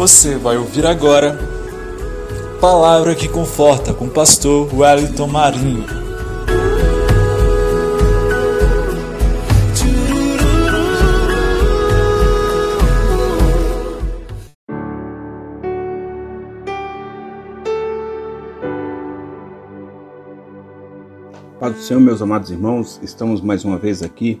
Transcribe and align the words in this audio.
Você 0.00 0.38
vai 0.38 0.56
ouvir 0.56 0.86
agora 0.86 1.38
Palavra 2.58 3.14
que 3.14 3.28
Conforta 3.28 3.92
com 3.92 4.06
o 4.06 4.10
pastor 4.10 4.74
Wellington 4.74 5.26
Marinho. 5.26 5.84
Paz 21.58 21.74
do 21.74 21.82
Senhor, 21.82 22.00
meus 22.00 22.22
amados 22.22 22.50
irmãos, 22.50 22.98
estamos 23.02 23.42
mais 23.42 23.66
uma 23.66 23.76
vez 23.76 24.02
aqui 24.02 24.40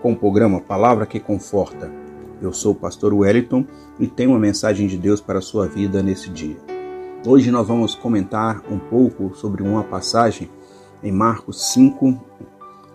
com 0.00 0.12
o 0.12 0.16
programa 0.16 0.62
Palavra 0.62 1.04
que 1.04 1.20
Conforta. 1.20 2.03
Eu 2.42 2.52
sou 2.52 2.72
o 2.72 2.74
pastor 2.74 3.14
Wellington 3.14 3.64
e 3.98 4.06
tenho 4.06 4.30
uma 4.30 4.38
mensagem 4.38 4.86
de 4.86 4.96
Deus 4.96 5.20
para 5.20 5.38
a 5.38 5.42
sua 5.42 5.66
vida 5.66 6.02
nesse 6.02 6.30
dia. 6.30 6.56
Hoje 7.26 7.50
nós 7.50 7.66
vamos 7.66 7.94
comentar 7.94 8.62
um 8.70 8.78
pouco 8.78 9.34
sobre 9.34 9.62
uma 9.62 9.82
passagem 9.82 10.50
em 11.02 11.10
Marcos 11.10 11.72
5, 11.72 12.20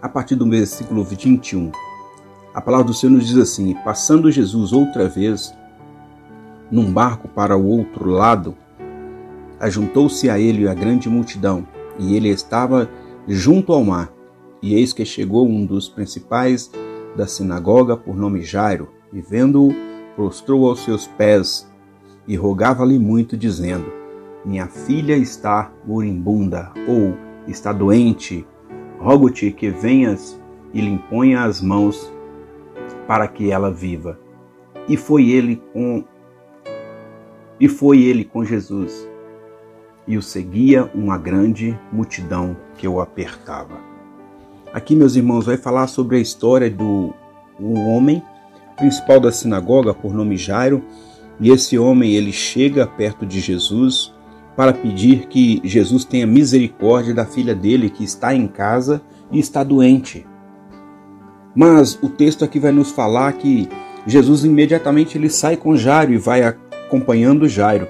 a 0.01 0.07
partir 0.07 0.35
do 0.35 0.47
versículo 0.47 1.03
21. 1.03 1.71
A 2.53 2.61
palavra 2.61 2.87
do 2.87 2.93
Senhor 2.93 3.13
nos 3.13 3.27
diz 3.27 3.37
assim: 3.37 3.75
Passando 3.83 4.31
Jesus 4.31 4.73
outra 4.73 5.07
vez 5.07 5.53
num 6.69 6.91
barco 6.91 7.27
para 7.27 7.57
o 7.57 7.65
outro 7.65 8.09
lado, 8.09 8.55
ajuntou-se 9.59 10.29
a 10.29 10.39
ele 10.39 10.67
a 10.67 10.73
grande 10.73 11.09
multidão, 11.09 11.67
e 11.97 12.15
ele 12.15 12.29
estava 12.29 12.89
junto 13.27 13.73
ao 13.73 13.83
mar. 13.83 14.11
E 14.61 14.75
eis 14.75 14.93
que 14.93 15.05
chegou 15.05 15.47
um 15.47 15.65
dos 15.65 15.89
principais 15.89 16.69
da 17.15 17.25
sinagoga, 17.25 17.97
por 17.97 18.15
nome 18.15 18.43
Jairo, 18.43 18.89
e 19.11 19.21
vendo-o, 19.21 19.73
prostrou 20.15 20.67
aos 20.67 20.83
seus 20.83 21.07
pés 21.07 21.69
e 22.27 22.35
rogava-lhe 22.35 22.99
muito, 22.99 23.35
dizendo: 23.35 23.91
Minha 24.45 24.67
filha 24.67 25.17
está 25.17 25.71
moribunda, 25.85 26.71
ou 26.87 27.15
está 27.47 27.73
doente. 27.73 28.45
Rogo-te 28.99 29.51
que 29.51 29.69
venhas 29.69 30.39
e 30.73 30.81
lhe 30.81 30.89
imponha 30.89 31.43
as 31.43 31.61
mãos 31.61 32.11
para 33.07 33.27
que 33.27 33.51
ela 33.51 33.71
viva. 33.71 34.19
E 34.87 34.97
foi 34.97 35.29
ele 35.29 35.61
com 35.73 36.03
e 37.59 37.67
foi 37.67 38.01
ele 38.01 38.23
com 38.23 38.43
Jesus. 38.43 39.07
E 40.07 40.17
o 40.17 40.21
seguia 40.21 40.89
uma 40.95 41.17
grande 41.17 41.77
multidão 41.91 42.55
que 42.77 42.87
o 42.87 43.01
apertava. 43.01 43.77
Aqui, 44.73 44.95
meus 44.95 45.15
irmãos, 45.15 45.45
vai 45.45 45.57
falar 45.57 45.87
sobre 45.87 46.17
a 46.17 46.19
história 46.19 46.69
do 46.69 47.13
um 47.59 47.89
homem 47.89 48.23
principal 48.79 49.19
da 49.19 49.31
sinagoga, 49.31 49.93
por 49.93 50.13
nome 50.13 50.37
Jairo, 50.37 50.83
e 51.39 51.51
esse 51.51 51.77
homem 51.77 52.15
ele 52.15 52.31
chega 52.31 52.87
perto 52.87 53.25
de 53.25 53.39
Jesus 53.39 54.13
para 54.55 54.73
pedir 54.73 55.27
que 55.27 55.61
Jesus 55.63 56.03
tenha 56.03 56.25
misericórdia 56.25 57.13
da 57.13 57.25
filha 57.25 57.53
dele 57.53 57.89
que 57.89 58.03
está 58.03 58.33
em 58.33 58.47
casa 58.47 59.01
e 59.31 59.39
está 59.39 59.63
doente. 59.63 60.25
Mas 61.55 61.97
o 62.01 62.09
texto 62.09 62.43
aqui 62.43 62.59
vai 62.59 62.71
nos 62.71 62.91
falar 62.91 63.33
que 63.33 63.69
Jesus 64.05 64.43
imediatamente 64.43 65.17
ele 65.17 65.29
sai 65.29 65.55
com 65.55 65.75
Jairo 65.75 66.13
e 66.13 66.17
vai 66.17 66.43
acompanhando 66.43 67.47
Jairo. 67.47 67.87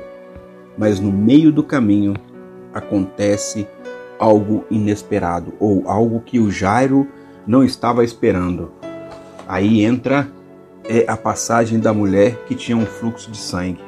Mas 0.77 0.99
no 0.99 1.11
meio 1.11 1.51
do 1.51 1.63
caminho 1.63 2.13
acontece 2.73 3.67
algo 4.19 4.65
inesperado 4.69 5.53
ou 5.59 5.87
algo 5.87 6.21
que 6.21 6.39
o 6.39 6.51
Jairo 6.51 7.07
não 7.47 7.63
estava 7.63 8.03
esperando. 8.03 8.71
Aí 9.47 9.83
entra 9.83 10.29
é, 10.89 11.05
a 11.07 11.15
passagem 11.15 11.79
da 11.79 11.93
mulher 11.93 12.43
que 12.47 12.55
tinha 12.55 12.75
um 12.75 12.85
fluxo 12.85 13.29
de 13.29 13.37
sangue. 13.37 13.79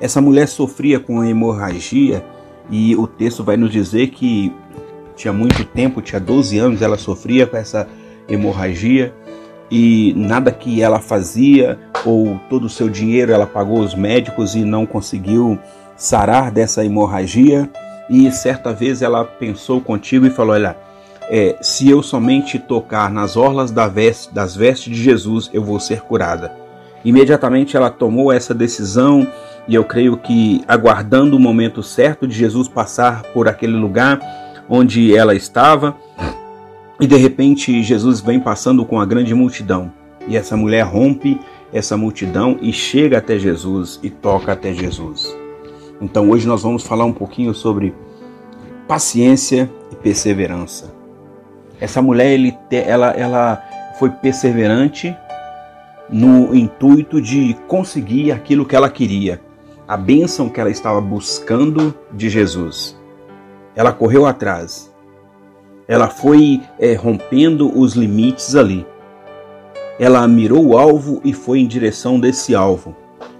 Essa 0.00 0.20
mulher 0.20 0.46
sofria 0.46 1.00
com 1.00 1.22
hemorragia 1.24 2.24
e 2.70 2.94
o 2.94 3.06
texto 3.06 3.42
vai 3.42 3.56
nos 3.56 3.72
dizer 3.72 4.08
que 4.08 4.54
tinha 5.16 5.32
muito 5.32 5.64
tempo, 5.64 6.00
tinha 6.00 6.20
12 6.20 6.56
anos, 6.56 6.80
ela 6.80 6.96
sofria 6.96 7.46
com 7.46 7.56
essa 7.56 7.86
hemorragia 8.28 9.12
e 9.70 10.14
nada 10.16 10.50
que 10.50 10.80
ela 10.80 11.00
fazia 11.00 11.78
ou 12.06 12.40
todo 12.48 12.64
o 12.64 12.70
seu 12.70 12.88
dinheiro 12.88 13.32
ela 13.32 13.46
pagou 13.46 13.80
os 13.80 13.94
médicos 13.94 14.54
e 14.54 14.64
não 14.64 14.86
conseguiu 14.86 15.58
sarar 15.96 16.50
dessa 16.50 16.84
hemorragia. 16.84 17.68
E 18.08 18.30
certa 18.32 18.72
vez 18.72 19.02
ela 19.02 19.24
pensou 19.24 19.80
contigo 19.80 20.26
e 20.26 20.30
falou: 20.30 20.54
Olha, 20.54 20.76
é, 21.32 21.56
se 21.60 21.88
eu 21.88 22.02
somente 22.02 22.58
tocar 22.58 23.08
nas 23.08 23.36
orlas 23.36 23.70
da 23.70 23.86
veste, 23.86 24.34
das 24.34 24.56
vestes 24.56 24.92
de 24.92 25.00
Jesus, 25.00 25.48
eu 25.52 25.62
vou 25.62 25.78
ser 25.78 26.00
curada. 26.00 26.52
Imediatamente 27.04 27.76
ela 27.76 27.88
tomou 27.88 28.32
essa 28.32 28.52
decisão 28.52 29.26
e 29.68 29.74
eu 29.76 29.84
creio 29.84 30.16
que 30.16 30.62
aguardando 30.66 31.36
o 31.36 31.40
momento 31.40 31.84
certo 31.84 32.26
de 32.26 32.34
Jesus 32.34 32.66
passar 32.66 33.22
por 33.32 33.46
aquele 33.46 33.76
lugar 33.76 34.18
onde 34.68 35.16
ela 35.16 35.34
estava, 35.34 35.96
e 37.00 37.06
de 37.06 37.16
repente 37.16 37.82
Jesus 37.82 38.20
vem 38.20 38.40
passando 38.40 38.84
com 38.84 39.00
a 39.00 39.06
grande 39.06 39.34
multidão. 39.34 39.92
E 40.28 40.36
essa 40.36 40.56
mulher 40.56 40.82
rompe 40.82 41.40
essa 41.72 41.96
multidão 41.96 42.58
e 42.60 42.72
chega 42.72 43.18
até 43.18 43.38
Jesus 43.38 44.00
e 44.02 44.10
toca 44.10 44.52
até 44.52 44.74
Jesus. 44.74 45.34
Então 46.00 46.28
hoje 46.28 46.46
nós 46.46 46.62
vamos 46.62 46.82
falar 46.82 47.04
um 47.04 47.12
pouquinho 47.12 47.54
sobre 47.54 47.94
paciência 48.86 49.70
e 49.92 49.96
perseverança. 49.96 50.99
Essa 51.80 52.02
mulher 52.02 52.32
ele, 52.32 52.56
ela, 52.70 53.10
ela 53.12 53.64
foi 53.98 54.10
perseverante 54.10 55.16
no 56.10 56.54
intuito 56.54 57.20
de 57.22 57.54
conseguir 57.66 58.32
aquilo 58.32 58.66
que 58.66 58.76
ela 58.76 58.90
queria, 58.90 59.40
a 59.88 59.96
bênção 59.96 60.48
que 60.48 60.60
ela 60.60 60.70
estava 60.70 61.00
buscando 61.00 61.94
de 62.12 62.28
Jesus. 62.28 62.98
Ela 63.74 63.92
correu 63.92 64.26
atrás, 64.26 64.92
ela 65.88 66.08
foi 66.08 66.60
é, 66.78 66.92
rompendo 66.94 67.76
os 67.78 67.94
limites 67.94 68.54
ali. 68.54 68.86
Ela 69.98 70.26
mirou 70.28 70.66
o 70.66 70.78
alvo 70.78 71.20
e 71.24 71.32
foi 71.32 71.60
em 71.60 71.66
direção 71.66 72.20
desse 72.20 72.54
alvo. 72.54 72.94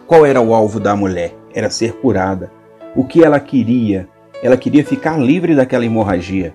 Qual 0.07 0.25
era 0.25 0.41
o 0.41 0.55
alvo 0.55 0.81
da 0.81 0.97
mulher? 0.97 1.34
Era 1.55 1.71
ser 1.71 1.95
curada. 1.95 2.51
O 2.95 3.05
que 3.05 3.22
ela 3.22 3.39
queria? 3.39 4.09
Ela 4.43 4.57
queria 4.57 4.84
ficar 4.84 5.19
livre 5.19 5.55
daquela 5.55 5.84
hemorragia 5.84 6.55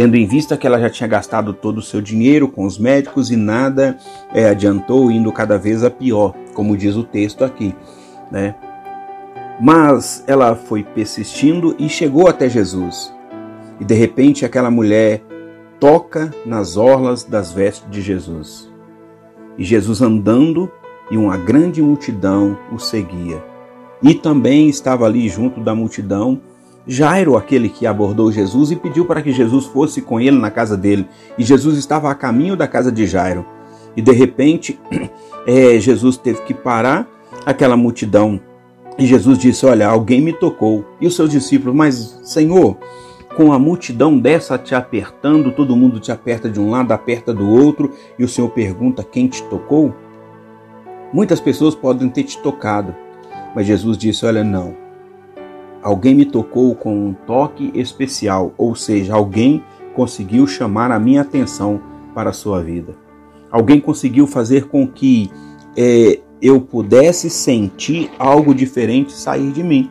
tendo 0.00 0.16
em 0.16 0.24
vista 0.24 0.56
que 0.56 0.66
ela 0.66 0.80
já 0.80 0.88
tinha 0.88 1.06
gastado 1.06 1.52
todo 1.52 1.76
o 1.76 1.82
seu 1.82 2.00
dinheiro 2.00 2.48
com 2.48 2.64
os 2.64 2.78
médicos 2.78 3.30
e 3.30 3.36
nada 3.36 3.98
é, 4.32 4.48
adiantou, 4.48 5.10
indo 5.10 5.30
cada 5.30 5.58
vez 5.58 5.84
a 5.84 5.90
pior, 5.90 6.34
como 6.54 6.74
diz 6.74 6.96
o 6.96 7.04
texto 7.04 7.44
aqui, 7.44 7.74
né? 8.32 8.54
Mas 9.60 10.24
ela 10.26 10.56
foi 10.56 10.82
persistindo 10.82 11.76
e 11.78 11.86
chegou 11.86 12.28
até 12.28 12.48
Jesus. 12.48 13.14
E 13.78 13.84
de 13.84 13.92
repente 13.92 14.42
aquela 14.42 14.70
mulher 14.70 15.22
toca 15.78 16.34
nas 16.46 16.78
orlas 16.78 17.22
das 17.22 17.52
vestes 17.52 17.86
de 17.90 18.00
Jesus. 18.00 18.72
E 19.58 19.64
Jesus 19.64 20.00
andando 20.00 20.72
e 21.10 21.18
uma 21.18 21.36
grande 21.36 21.82
multidão 21.82 22.58
o 22.72 22.78
seguia. 22.78 23.44
E 24.02 24.14
também 24.14 24.70
estava 24.70 25.04
ali 25.04 25.28
junto 25.28 25.60
da 25.60 25.74
multidão 25.74 26.40
Jairo, 26.86 27.36
aquele 27.36 27.68
que 27.68 27.86
abordou 27.86 28.32
Jesus 28.32 28.70
e 28.70 28.76
pediu 28.76 29.04
para 29.04 29.22
que 29.22 29.32
Jesus 29.32 29.66
fosse 29.66 30.00
com 30.00 30.20
ele 30.20 30.38
na 30.38 30.50
casa 30.50 30.76
dele. 30.76 31.06
E 31.36 31.44
Jesus 31.44 31.76
estava 31.76 32.10
a 32.10 32.14
caminho 32.14 32.56
da 32.56 32.66
casa 32.66 32.90
de 32.90 33.06
Jairo. 33.06 33.44
E 33.96 34.02
de 34.02 34.12
repente, 34.12 34.80
é, 35.46 35.78
Jesus 35.78 36.16
teve 36.16 36.42
que 36.42 36.54
parar 36.54 37.08
aquela 37.44 37.76
multidão. 37.76 38.40
E 38.98 39.06
Jesus 39.06 39.38
disse: 39.38 39.66
Olha, 39.66 39.88
alguém 39.88 40.20
me 40.20 40.32
tocou. 40.32 40.84
E 41.00 41.06
os 41.06 41.14
seus 41.14 41.30
discípulos, 41.30 41.74
mas 41.74 42.18
Senhor, 42.22 42.78
com 43.36 43.52
a 43.52 43.58
multidão 43.58 44.18
dessa 44.18 44.56
te 44.56 44.74
apertando, 44.74 45.52
todo 45.52 45.76
mundo 45.76 46.00
te 46.00 46.10
aperta 46.10 46.48
de 46.48 46.58
um 46.58 46.70
lado, 46.70 46.92
aperta 46.92 47.32
do 47.32 47.48
outro, 47.48 47.92
e 48.18 48.24
o 48.24 48.28
Senhor 48.28 48.48
pergunta 48.50 49.04
quem 49.04 49.28
te 49.28 49.42
tocou? 49.44 49.94
Muitas 51.12 51.40
pessoas 51.40 51.74
podem 51.74 52.08
ter 52.08 52.24
te 52.24 52.38
tocado, 52.38 52.94
mas 53.54 53.66
Jesus 53.66 53.98
disse: 53.98 54.24
Olha, 54.24 54.42
não 54.42 54.79
Alguém 55.82 56.14
me 56.14 56.24
tocou 56.24 56.74
com 56.74 57.08
um 57.08 57.14
toque 57.14 57.70
especial, 57.74 58.52
ou 58.58 58.74
seja, 58.74 59.14
alguém 59.14 59.62
conseguiu 59.94 60.46
chamar 60.46 60.90
a 60.90 60.98
minha 60.98 61.22
atenção 61.22 61.80
para 62.14 62.30
a 62.30 62.34
sua 62.34 62.62
vida. 62.62 62.94
Alguém 63.50 63.80
conseguiu 63.80 64.26
fazer 64.26 64.66
com 64.66 64.86
que 64.86 65.30
é, 65.76 66.20
eu 66.40 66.60
pudesse 66.60 67.30
sentir 67.30 68.10
algo 68.18 68.54
diferente 68.54 69.12
sair 69.12 69.50
de 69.52 69.62
mim. 69.62 69.90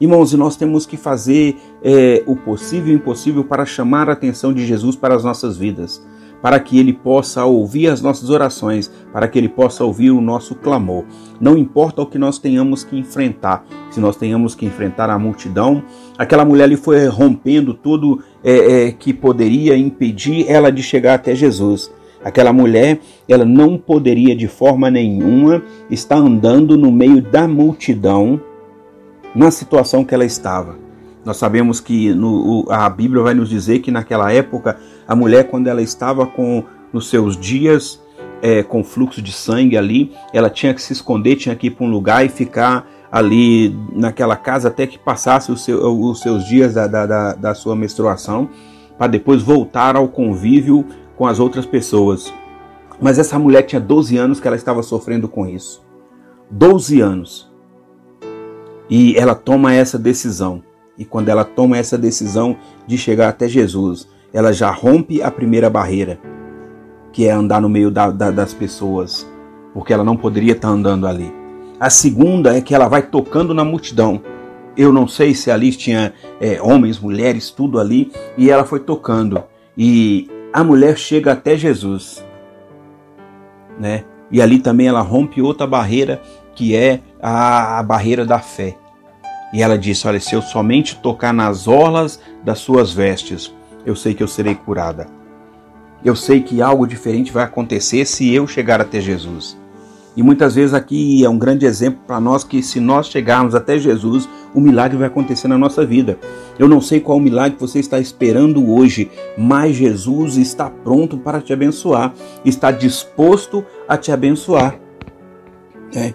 Irmãos, 0.00 0.32
nós 0.32 0.56
temos 0.56 0.86
que 0.86 0.96
fazer 0.96 1.56
é, 1.82 2.22
o 2.26 2.34
possível 2.34 2.92
e 2.92 2.96
o 2.96 2.96
impossível 2.96 3.44
para 3.44 3.66
chamar 3.66 4.08
a 4.08 4.14
atenção 4.14 4.52
de 4.52 4.64
Jesus 4.64 4.96
para 4.96 5.14
as 5.14 5.24
nossas 5.24 5.58
vidas 5.58 6.02
para 6.42 6.58
que 6.58 6.78
ele 6.78 6.92
possa 6.92 7.44
ouvir 7.44 7.88
as 7.88 8.00
nossas 8.00 8.30
orações, 8.30 8.90
para 9.12 9.28
que 9.28 9.38
ele 9.38 9.48
possa 9.48 9.84
ouvir 9.84 10.10
o 10.10 10.20
nosso 10.20 10.54
clamor. 10.54 11.04
Não 11.40 11.56
importa 11.56 12.02
o 12.02 12.06
que 12.06 12.18
nós 12.18 12.38
tenhamos 12.38 12.84
que 12.84 12.98
enfrentar, 12.98 13.64
se 13.90 14.00
nós 14.00 14.16
tenhamos 14.16 14.54
que 14.54 14.66
enfrentar 14.66 15.10
a 15.10 15.18
multidão, 15.18 15.82
aquela 16.16 16.44
mulher 16.44 16.64
ali 16.64 16.76
foi 16.76 17.06
rompendo 17.06 17.74
tudo 17.74 18.22
é, 18.42 18.88
é, 18.88 18.92
que 18.92 19.12
poderia 19.12 19.76
impedir 19.76 20.46
ela 20.48 20.70
de 20.70 20.82
chegar 20.82 21.14
até 21.14 21.34
Jesus. 21.34 21.92
Aquela 22.22 22.52
mulher, 22.52 23.00
ela 23.26 23.46
não 23.46 23.78
poderia 23.78 24.36
de 24.36 24.46
forma 24.46 24.90
nenhuma 24.90 25.62
estar 25.90 26.16
andando 26.16 26.76
no 26.76 26.92
meio 26.92 27.22
da 27.22 27.48
multidão 27.48 28.40
na 29.34 29.50
situação 29.50 30.04
que 30.04 30.14
ela 30.14 30.24
estava. 30.24 30.89
Nós 31.24 31.36
sabemos 31.36 31.80
que 31.80 32.14
no, 32.14 32.66
a 32.70 32.88
Bíblia 32.88 33.22
vai 33.22 33.34
nos 33.34 33.48
dizer 33.48 33.80
que 33.80 33.90
naquela 33.90 34.32
época 34.32 34.78
a 35.06 35.14
mulher, 35.14 35.50
quando 35.50 35.66
ela 35.66 35.82
estava 35.82 36.26
com 36.26 36.64
nos 36.92 37.08
seus 37.08 37.36
dias 37.36 38.00
é, 38.42 38.62
com 38.62 38.82
fluxo 38.82 39.20
de 39.20 39.32
sangue 39.32 39.76
ali, 39.76 40.12
ela 40.32 40.48
tinha 40.48 40.72
que 40.72 40.80
se 40.80 40.92
esconder, 40.92 41.36
tinha 41.36 41.54
que 41.54 41.66
ir 41.66 41.70
para 41.70 41.84
um 41.84 41.90
lugar 41.90 42.24
e 42.24 42.28
ficar 42.28 42.88
ali 43.10 43.76
naquela 43.92 44.36
casa 44.36 44.68
até 44.68 44.86
que 44.86 44.98
passasse 44.98 45.54
seu, 45.58 45.84
os 45.84 46.20
seus 46.20 46.44
dias 46.44 46.74
da, 46.74 46.86
da, 46.86 47.34
da 47.34 47.54
sua 47.54 47.74
menstruação, 47.74 48.48
para 48.96 49.08
depois 49.08 49.42
voltar 49.42 49.96
ao 49.96 50.08
convívio 50.08 50.86
com 51.16 51.26
as 51.26 51.40
outras 51.40 51.66
pessoas. 51.66 52.32
Mas 53.00 53.18
essa 53.18 53.38
mulher 53.38 53.62
tinha 53.62 53.80
12 53.80 54.16
anos 54.16 54.40
que 54.40 54.46
ela 54.46 54.56
estava 54.56 54.82
sofrendo 54.82 55.28
com 55.28 55.46
isso. 55.46 55.82
12 56.50 57.00
anos. 57.00 57.50
E 58.88 59.16
ela 59.16 59.34
toma 59.34 59.72
essa 59.72 59.98
decisão. 59.98 60.62
E 61.00 61.04
quando 61.06 61.30
ela 61.30 61.46
toma 61.46 61.78
essa 61.78 61.96
decisão 61.96 62.58
de 62.86 62.98
chegar 62.98 63.30
até 63.30 63.48
Jesus, 63.48 64.06
ela 64.34 64.52
já 64.52 64.70
rompe 64.70 65.22
a 65.22 65.30
primeira 65.30 65.70
barreira, 65.70 66.20
que 67.10 67.26
é 67.26 67.32
andar 67.32 67.58
no 67.62 67.70
meio 67.70 67.90
da, 67.90 68.10
da, 68.10 68.30
das 68.30 68.52
pessoas, 68.52 69.26
porque 69.72 69.94
ela 69.94 70.04
não 70.04 70.14
poderia 70.14 70.52
estar 70.52 70.68
andando 70.68 71.06
ali. 71.06 71.32
A 71.80 71.88
segunda 71.88 72.54
é 72.54 72.60
que 72.60 72.74
ela 72.74 72.86
vai 72.86 73.00
tocando 73.00 73.54
na 73.54 73.64
multidão. 73.64 74.20
Eu 74.76 74.92
não 74.92 75.08
sei 75.08 75.34
se 75.34 75.50
ali 75.50 75.72
tinha 75.72 76.12
é, 76.38 76.60
homens, 76.60 76.98
mulheres, 76.98 77.48
tudo 77.48 77.80
ali, 77.80 78.12
e 78.36 78.50
ela 78.50 78.66
foi 78.66 78.80
tocando. 78.80 79.42
E 79.78 80.28
a 80.52 80.62
mulher 80.62 80.98
chega 80.98 81.32
até 81.32 81.56
Jesus, 81.56 82.22
né? 83.78 84.04
E 84.30 84.42
ali 84.42 84.58
também 84.58 84.86
ela 84.86 85.00
rompe 85.00 85.40
outra 85.40 85.66
barreira 85.66 86.20
que 86.54 86.76
é 86.76 87.00
a, 87.22 87.78
a 87.78 87.82
barreira 87.82 88.26
da 88.26 88.38
fé. 88.38 88.76
E 89.52 89.62
ela 89.62 89.78
disse: 89.78 90.06
Olha, 90.06 90.20
se 90.20 90.34
eu 90.34 90.42
somente 90.42 90.96
tocar 90.96 91.32
nas 91.32 91.66
orlas 91.66 92.20
das 92.44 92.58
suas 92.58 92.92
vestes, 92.92 93.52
eu 93.84 93.96
sei 93.96 94.14
que 94.14 94.22
eu 94.22 94.28
serei 94.28 94.54
curada. 94.54 95.06
Eu 96.04 96.16
sei 96.16 96.40
que 96.40 96.62
algo 96.62 96.86
diferente 96.86 97.32
vai 97.32 97.44
acontecer 97.44 98.06
se 98.06 98.32
eu 98.32 98.46
chegar 98.46 98.80
até 98.80 99.00
Jesus. 99.00 99.58
E 100.16 100.22
muitas 100.22 100.54
vezes 100.54 100.74
aqui 100.74 101.24
é 101.24 101.28
um 101.28 101.38
grande 101.38 101.66
exemplo 101.66 102.00
para 102.06 102.20
nós 102.20 102.42
que 102.42 102.62
se 102.62 102.80
nós 102.80 103.06
chegarmos 103.06 103.54
até 103.54 103.78
Jesus, 103.78 104.28
o 104.54 104.60
milagre 104.60 104.96
vai 104.96 105.06
acontecer 105.06 105.46
na 105.46 105.56
nossa 105.56 105.84
vida. 105.86 106.18
Eu 106.58 106.68
não 106.68 106.80
sei 106.80 107.00
qual 107.00 107.20
milagre 107.20 107.56
você 107.58 107.78
está 107.78 108.00
esperando 108.00 108.72
hoje, 108.72 109.10
mas 109.38 109.76
Jesus 109.76 110.36
está 110.36 110.68
pronto 110.68 111.16
para 111.16 111.40
te 111.40 111.52
abençoar, 111.52 112.12
está 112.44 112.70
disposto 112.70 113.64
a 113.86 113.96
te 113.96 114.10
abençoar. 114.10 114.78
É. 115.94 116.12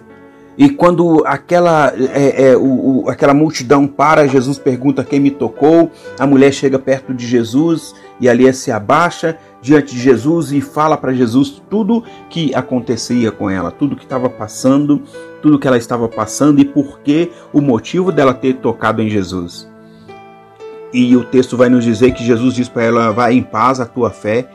E 0.58 0.70
quando 0.70 1.22
aquela, 1.26 1.92
é, 2.14 2.50
é, 2.50 2.56
o, 2.56 3.04
o, 3.04 3.10
aquela 3.10 3.34
multidão 3.34 3.86
para, 3.86 4.26
Jesus 4.26 4.58
pergunta 4.58 5.04
quem 5.04 5.20
me 5.20 5.30
tocou, 5.30 5.90
a 6.18 6.26
mulher 6.26 6.52
chega 6.52 6.78
perto 6.78 7.12
de 7.12 7.26
Jesus 7.26 7.94
e 8.18 8.28
ali 8.28 8.50
se 8.54 8.72
abaixa 8.72 9.36
diante 9.60 9.94
de 9.94 10.00
Jesus 10.00 10.52
e 10.52 10.60
fala 10.60 10.96
para 10.96 11.12
Jesus 11.12 11.62
tudo 11.68 12.02
que 12.30 12.54
acontecia 12.54 13.30
com 13.30 13.50
ela, 13.50 13.70
tudo 13.70 13.96
que 13.96 14.04
estava 14.04 14.30
passando, 14.30 15.02
tudo 15.42 15.58
que 15.58 15.66
ela 15.68 15.76
estava 15.76 16.08
passando 16.08 16.58
e 16.58 16.64
por 16.64 17.00
que 17.00 17.30
o 17.52 17.60
motivo 17.60 18.10
dela 18.10 18.32
ter 18.32 18.54
tocado 18.54 19.02
em 19.02 19.10
Jesus. 19.10 19.68
E 20.92 21.14
o 21.16 21.24
texto 21.24 21.56
vai 21.56 21.68
nos 21.68 21.84
dizer 21.84 22.12
que 22.12 22.24
Jesus 22.24 22.54
diz 22.54 22.68
para 22.68 22.84
ela: 22.84 23.10
Vai 23.10 23.34
em 23.34 23.42
paz, 23.42 23.80
a 23.80 23.84
tua 23.84 24.10
fé 24.10 24.48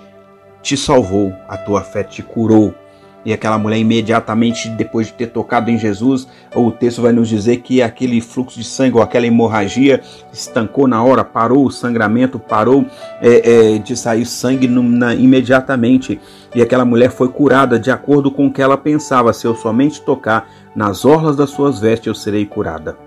te 0.61 0.75
salvou, 0.75 1.33
a 1.47 1.57
tua 1.57 1.81
fé 1.81 2.03
te 2.03 2.23
curou. 2.23 2.73
E 3.23 3.31
aquela 3.31 3.57
mulher, 3.57 3.77
imediatamente 3.77 4.67
depois 4.69 5.07
de 5.07 5.13
ter 5.13 5.27
tocado 5.27 5.69
em 5.69 5.77
Jesus, 5.77 6.27
o 6.55 6.71
texto 6.71 7.01
vai 7.01 7.11
nos 7.11 7.29
dizer 7.29 7.57
que 7.57 7.81
aquele 7.81 8.19
fluxo 8.19 8.57
de 8.57 8.65
sangue 8.65 8.97
ou 8.97 9.03
aquela 9.03 9.27
hemorragia 9.27 10.01
estancou 10.33 10.87
na 10.87 11.03
hora, 11.03 11.23
parou 11.23 11.65
o 11.65 11.71
sangramento, 11.71 12.39
parou 12.39 12.85
é, 13.21 13.75
é, 13.75 13.77
de 13.77 13.95
sair 13.95 14.25
sangue 14.25 14.67
no, 14.67 14.81
na, 14.81 15.13
imediatamente. 15.13 16.19
E 16.55 16.61
aquela 16.61 16.83
mulher 16.83 17.11
foi 17.11 17.29
curada 17.29 17.79
de 17.79 17.91
acordo 17.91 18.31
com 18.31 18.47
o 18.47 18.51
que 18.51 18.61
ela 18.61 18.77
pensava: 18.77 19.31
se 19.33 19.45
eu 19.45 19.55
somente 19.55 20.01
tocar 20.01 20.49
nas 20.75 21.05
orlas 21.05 21.35
das 21.35 21.51
suas 21.51 21.79
vestes, 21.79 22.07
eu 22.07 22.15
serei 22.15 22.45
curada. 22.45 22.97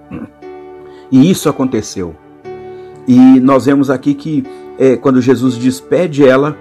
E 1.10 1.30
isso 1.30 1.48
aconteceu. 1.48 2.14
E 3.06 3.18
nós 3.40 3.66
vemos 3.66 3.90
aqui 3.90 4.14
que 4.14 4.44
é, 4.78 4.96
quando 4.96 5.20
Jesus 5.20 5.56
despede 5.56 6.26
ela, 6.26 6.56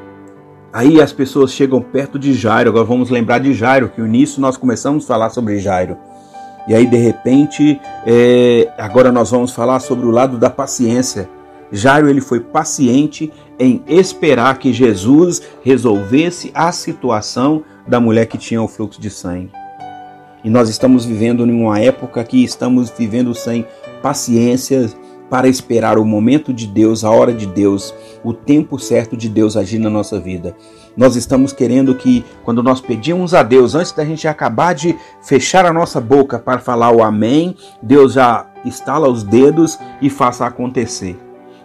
Aí 0.73 0.99
as 0.99 1.13
pessoas 1.13 1.51
chegam 1.51 1.79
perto 1.79 2.17
de 2.17 2.33
Jairo. 2.33 2.71
Agora 2.71 2.83
vamos 2.83 3.11
lembrar 3.11 3.37
de 3.37 3.53
Jairo, 3.53 3.89
que 3.89 4.01
no 4.01 4.07
início 4.07 4.41
nós 4.41 4.57
começamos 4.57 5.03
a 5.03 5.07
falar 5.07 5.29
sobre 5.29 5.59
Jairo. 5.59 5.95
E 6.67 6.73
aí 6.73 6.87
de 6.87 6.97
repente, 6.97 7.79
é, 8.07 8.73
agora 8.77 9.11
nós 9.11 9.29
vamos 9.29 9.51
falar 9.51 9.79
sobre 9.79 10.07
o 10.07 10.09
lado 10.09 10.39
da 10.39 10.49
paciência. 10.49 11.29
Jairo 11.71 12.09
ele 12.09 12.21
foi 12.21 12.39
paciente 12.39 13.31
em 13.59 13.83
esperar 13.87 14.57
que 14.57 14.73
Jesus 14.73 15.43
resolvesse 15.63 16.49
a 16.55 16.71
situação 16.71 17.63
da 17.87 17.99
mulher 17.99 18.25
que 18.25 18.37
tinha 18.37 18.61
o 18.61 18.67
fluxo 18.67 18.99
de 18.99 19.11
sangue. 19.11 19.51
E 20.43 20.49
nós 20.49 20.69
estamos 20.69 21.05
vivendo 21.05 21.45
em 21.45 21.51
uma 21.51 21.79
época 21.79 22.23
que 22.23 22.43
estamos 22.43 22.89
vivendo 22.89 23.33
sem 23.35 23.65
paciência, 24.01 24.89
para 25.33 25.47
esperar 25.47 25.97
o 25.97 26.05
momento 26.05 26.53
de 26.53 26.67
Deus, 26.67 27.03
a 27.03 27.09
hora 27.09 27.33
de 27.33 27.47
Deus, 27.47 27.91
o 28.23 28.35
tempo 28.35 28.77
certo 28.77 29.17
de 29.17 29.27
Deus 29.27 29.57
agir 29.57 29.79
na 29.79 29.89
nossa 29.89 30.19
vida. 30.19 30.55
Nós 30.95 31.15
estamos 31.15 31.51
querendo 31.51 31.95
que, 31.95 32.23
quando 32.43 32.61
nós 32.61 32.79
pedimos 32.79 33.33
a 33.33 33.41
Deus, 33.41 33.73
antes 33.73 33.91
da 33.93 34.05
gente 34.05 34.27
acabar 34.27 34.75
de 34.75 34.95
fechar 35.23 35.65
a 35.65 35.73
nossa 35.73 35.99
boca 35.99 36.37
para 36.37 36.59
falar 36.59 36.91
o 36.91 37.01
Amém, 37.01 37.55
Deus 37.81 38.13
já 38.13 38.45
estala 38.63 39.09
os 39.09 39.23
dedos 39.23 39.79
e 39.99 40.07
faça 40.07 40.45
acontecer. 40.45 41.17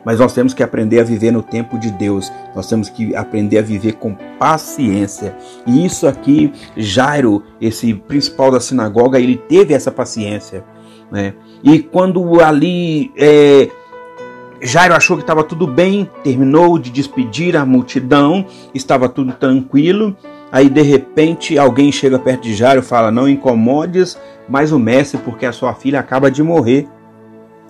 Mas 0.03 0.19
nós 0.19 0.33
temos 0.33 0.55
que 0.55 0.63
aprender 0.63 1.01
a 1.01 1.05
viver 1.05 1.31
no 1.31 1.43
tempo 1.43 1.79
de 1.79 1.91
Deus. 1.91 2.33
Nós 2.57 2.67
temos 2.67 2.89
que 2.89 3.15
aprender 3.15 3.59
a 3.59 3.63
viver 3.63 3.97
com 3.97 4.17
paciência. 4.39 5.37
E 5.67 5.85
isso 5.85 6.07
aqui, 6.07 6.51
Jairo, 6.75 7.43
esse 7.61 7.93
principal 7.93 8.51
da 8.51 8.61
sinagoga, 8.61 9.21
ele 9.21 9.37
teve 9.37 9.75
essa 9.75 9.91
paciência. 9.91 10.65
Né? 11.11 11.35
E 11.63 11.79
quando 11.79 12.41
ali 12.41 13.11
é, 13.17 13.71
Jairo 14.61 14.95
achou 14.95 15.17
que 15.17 15.23
estava 15.23 15.45
tudo 15.45 15.67
bem, 15.67 16.09
terminou 16.23 16.79
de 16.79 16.91
despedir 16.91 17.57
a 17.57 17.65
multidão, 17.65 18.45
estava 18.75 19.09
tudo 19.09 19.33
tranquilo. 19.33 20.17
Aí 20.51 20.69
de 20.69 20.83
repente 20.83 21.59
alguém 21.59 21.93
chega 21.93 22.19
perto 22.19 22.43
de 22.43 22.55
Jairo 22.55 22.81
e 22.81 22.85
fala: 22.85 23.11
Não 23.11 23.29
incomodes 23.29 24.19
mais 24.49 24.73
o 24.73 24.79
mestre, 24.79 25.21
porque 25.25 25.47
a 25.47 25.53
sua 25.53 25.75
filha 25.75 26.01
acaba 26.01 26.31
de 26.31 26.43
morrer. 26.43 26.89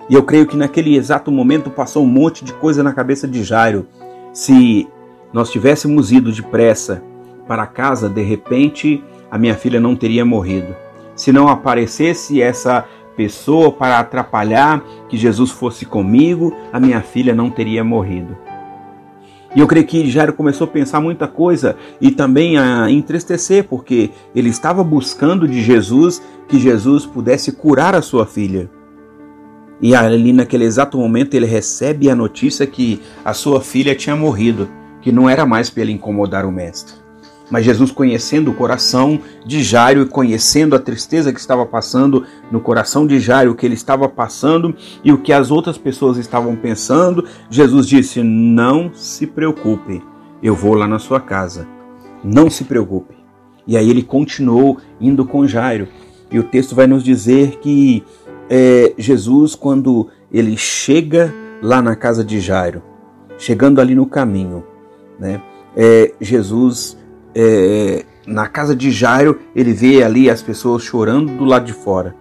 E 0.09 0.14
eu 0.14 0.23
creio 0.23 0.47
que 0.47 0.57
naquele 0.57 0.97
exato 0.97 1.30
momento 1.30 1.71
passou 1.71 2.02
um 2.02 2.07
monte 2.07 2.45
de 2.45 2.54
coisa 2.54 2.83
na 2.83 2.95
cabeça 2.95 3.28
de 3.28 3.42
Jairo. 3.42 3.87
Se 4.33 4.88
nós 5.33 5.50
tivéssemos 5.50 6.11
ido 6.11 6.33
depressa 6.33 7.02
para 7.47 7.66
casa, 7.66 8.09
de 8.09 8.23
repente 8.23 9.04
a 9.30 9.37
minha 9.37 9.54
filha 9.54 9.78
não 9.78 9.95
teria 9.95 10.25
morrido. 10.25 10.75
Se 11.14 11.33
não 11.33 11.49
aparecesse 11.49 12.40
essa 12.40 12.87
pessoa 13.19 13.73
para 13.73 13.99
atrapalhar 13.99 14.81
que 15.09 15.17
Jesus 15.17 15.51
fosse 15.51 15.85
comigo, 15.85 16.55
a 16.73 16.79
minha 16.79 17.01
filha 17.01 17.35
não 17.35 17.51
teria 17.51 17.83
morrido. 17.83 18.37
E 19.57 19.59
eu 19.59 19.67
creio 19.67 19.85
que 19.85 20.09
Jairo 20.09 20.33
começou 20.35 20.67
a 20.67 20.71
pensar 20.71 21.01
muita 21.01 21.27
coisa 21.27 21.75
e 22.01 22.13
também 22.13 22.57
a 22.57 22.89
entristecer, 22.89 23.65
porque 23.65 24.11
ele 24.37 24.51
estava 24.51 24.85
buscando 24.85 25.49
de 25.49 25.61
Jesus 25.61 26.23
que 26.47 26.61
Jesus 26.61 27.05
pudesse 27.05 27.51
curar 27.51 27.97
a 27.97 28.03
sua 28.03 28.25
filha. 28.25 28.71
E 29.83 29.97
ali 29.97 30.33
naquele 30.33 30.65
exato 30.65 30.97
momento 30.97 31.35
ele 31.35 31.47
recebe 31.47 32.09
a 32.09 32.15
notícia 32.15 32.69
que 32.69 33.01
a 33.25 33.33
sua 33.33 33.61
filha 33.61 33.97
tinha 33.97 34.15
morrido, 34.15 34.69
que 35.01 35.11
não 35.11 35.29
era 35.29 35.45
mais 35.45 35.69
para 35.69 35.83
ele 35.83 35.93
incomodar 35.93 36.47
o 36.47 36.53
mestre. 36.53 36.95
Mas 37.50 37.64
Jesus, 37.64 37.90
conhecendo 37.90 38.50
o 38.50 38.55
coração 38.55 39.21
de 39.45 39.62
Jairo 39.62 40.02
e 40.02 40.07
conhecendo 40.07 40.76
a 40.76 40.78
tristeza 40.78 41.33
que 41.33 41.40
estava 41.40 41.64
passando 41.64 42.25
no 42.50 42.61
coração 42.61 43.07
de 43.07 43.19
Jairo, 43.19 43.52
o 43.52 43.55
que 43.55 43.64
ele 43.64 43.75
estava 43.75 44.09
passando 44.09 44.75
e 45.02 45.12
o 45.12 45.19
que 45.19 45.33
as 45.33 45.50
outras 45.50 45.78
pessoas 45.78 46.19
estavam 46.19 46.55
pensando, 46.57 47.25
Jesus 47.49 47.87
disse: 47.87 48.23
Não 48.23 48.93
se 48.93 49.26
preocupe, 49.26 50.02
eu 50.43 50.55
vou 50.55 50.75
lá 50.75 50.87
na 50.87 50.99
sua 50.99 51.21
casa. 51.21 51.67
Não 52.23 52.50
se 52.50 52.64
preocupe. 52.64 53.14
E 53.67 53.76
aí 53.76 53.88
ele 53.88 54.02
continuou 54.02 54.78
indo 55.00 55.25
com 55.25 55.47
Jairo. 55.47 55.88
E 56.31 56.38
o 56.38 56.43
texto 56.43 56.75
vai 56.75 56.87
nos 56.87 57.02
dizer 57.02 57.59
que 57.61 58.02
é, 58.50 58.93
Jesus, 58.99 59.55
quando 59.55 60.09
ele 60.31 60.57
chega 60.57 61.35
lá 61.62 61.81
na 61.81 61.97
casa 61.97 62.23
de 62.23 62.40
Jairo, 62.40 62.83
chegando 63.38 63.81
ali 63.81 63.95
no 63.95 64.07
caminho, 64.07 64.64
né, 65.19 65.40
é, 65.76 66.12
Jesus 66.21 66.97
é, 67.40 68.04
na 68.26 68.49
casa 68.49 68.75
de 68.75 68.90
Jairo, 68.90 69.38
ele 69.54 69.73
vê 69.73 70.02
ali 70.02 70.28
as 70.28 70.42
pessoas 70.42 70.83
chorando 70.83 71.37
do 71.37 71.45
lado 71.45 71.64
de 71.64 71.73
fora. 71.73 72.14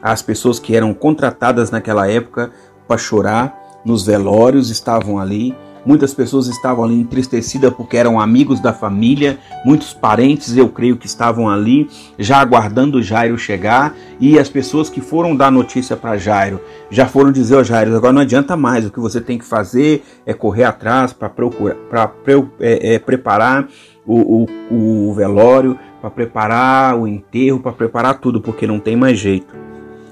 As 0.00 0.22
pessoas 0.22 0.60
que 0.60 0.76
eram 0.76 0.94
contratadas 0.94 1.72
naquela 1.72 2.08
época 2.08 2.52
para 2.86 2.96
chorar 2.96 3.82
nos 3.84 4.06
velórios 4.06 4.70
estavam 4.70 5.18
ali. 5.18 5.52
Muitas 5.84 6.14
pessoas 6.14 6.46
estavam 6.46 6.84
ali 6.84 6.94
entristecidas 6.94 7.74
porque 7.74 7.96
eram 7.96 8.20
amigos 8.20 8.60
da 8.60 8.72
família, 8.72 9.36
muitos 9.64 9.92
parentes, 9.92 10.56
eu 10.56 10.68
creio 10.68 10.96
que 10.96 11.06
estavam 11.06 11.50
ali 11.50 11.90
já 12.16 12.38
aguardando 12.38 13.02
Jairo 13.02 13.36
chegar, 13.36 13.92
e 14.20 14.38
as 14.38 14.48
pessoas 14.48 14.88
que 14.88 15.00
foram 15.00 15.34
dar 15.34 15.50
notícia 15.50 15.96
para 15.96 16.16
Jairo 16.16 16.60
já 16.88 17.08
foram 17.08 17.32
dizer 17.32 17.56
ao 17.56 17.64
Jairo: 17.64 17.96
agora 17.96 18.12
não 18.12 18.22
adianta 18.22 18.56
mais, 18.56 18.86
o 18.86 18.92
que 18.92 19.00
você 19.00 19.20
tem 19.20 19.36
que 19.36 19.44
fazer 19.44 20.04
é 20.24 20.32
correr 20.32 20.62
atrás 20.62 21.12
para 21.12 21.28
procurar, 21.28 21.74
para 21.90 22.12
é, 22.60 22.94
é, 22.94 22.98
preparar 23.00 23.68
o, 24.06 24.46
o, 24.70 25.08
o 25.08 25.14
velório, 25.14 25.78
para 26.00 26.10
preparar 26.10 26.98
o 26.98 27.06
enterro, 27.06 27.60
para 27.60 27.72
preparar 27.72 28.18
tudo, 28.18 28.40
porque 28.40 28.66
não 28.66 28.80
tem 28.80 28.96
mais 28.96 29.18
jeito. 29.18 29.54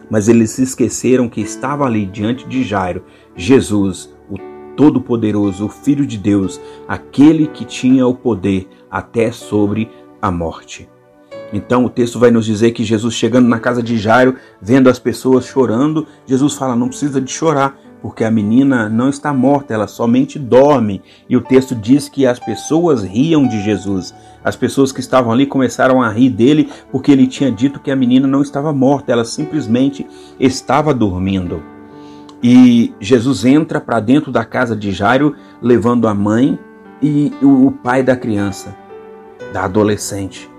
Mas 0.08 0.28
eles 0.28 0.50
se 0.50 0.62
esqueceram 0.62 1.28
que 1.28 1.40
estava 1.40 1.84
ali 1.84 2.06
diante 2.06 2.46
de 2.46 2.62
Jairo, 2.62 3.04
Jesus, 3.36 4.14
o 4.28 4.36
Todo-Poderoso, 4.76 5.66
o 5.66 5.68
Filho 5.68 6.06
de 6.06 6.18
Deus, 6.18 6.60
aquele 6.86 7.46
que 7.46 7.64
tinha 7.64 8.06
o 8.06 8.14
poder 8.14 8.68
até 8.90 9.30
sobre 9.32 9.90
a 10.20 10.30
morte. 10.30 10.88
Então 11.52 11.84
o 11.84 11.90
texto 11.90 12.18
vai 12.18 12.30
nos 12.30 12.46
dizer 12.46 12.70
que 12.70 12.84
Jesus 12.84 13.14
chegando 13.14 13.48
na 13.48 13.58
casa 13.58 13.82
de 13.82 13.98
Jairo, 13.98 14.36
vendo 14.60 14.88
as 14.88 14.98
pessoas 14.98 15.46
chorando, 15.46 16.06
Jesus 16.24 16.54
fala: 16.54 16.76
não 16.76 16.88
precisa 16.88 17.20
de 17.20 17.30
chorar, 17.30 17.78
porque 18.02 18.24
a 18.24 18.30
menina 18.30 18.88
não 18.88 19.08
está 19.08 19.32
morta, 19.32 19.74
ela 19.74 19.86
somente 19.86 20.38
dorme. 20.38 21.02
E 21.28 21.36
o 21.36 21.40
texto 21.40 21.74
diz 21.74 22.08
que 22.08 22.26
as 22.26 22.38
pessoas 22.38 23.02
riam 23.02 23.46
de 23.46 23.62
Jesus. 23.62 24.14
As 24.42 24.56
pessoas 24.56 24.90
que 24.90 25.00
estavam 25.00 25.32
ali 25.32 25.46
começaram 25.46 26.00
a 26.00 26.08
rir 26.08 26.30
dele 26.30 26.70
porque 26.90 27.12
ele 27.12 27.26
tinha 27.26 27.50
dito 27.50 27.80
que 27.80 27.90
a 27.90 27.96
menina 27.96 28.26
não 28.26 28.42
estava 28.42 28.72
morta, 28.72 29.12
ela 29.12 29.24
simplesmente 29.24 30.06
estava 30.38 30.94
dormindo. 30.94 31.62
E 32.42 32.94
Jesus 32.98 33.44
entra 33.44 33.80
para 33.80 34.00
dentro 34.00 34.32
da 34.32 34.44
casa 34.44 34.74
de 34.74 34.92
Jairo, 34.92 35.36
levando 35.60 36.08
a 36.08 36.14
mãe 36.14 36.58
e 37.02 37.32
o 37.42 37.70
pai 37.70 38.02
da 38.02 38.16
criança, 38.16 38.74
da 39.52 39.64
adolescente. 39.64 40.50